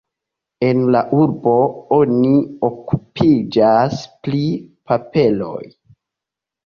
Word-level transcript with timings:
En 0.67 0.79
la 0.95 1.01
urbo 1.17 1.53
oni 1.99 2.31
okupiĝas 2.69 4.01
pri 4.25 4.43
paperoj. 4.93 5.63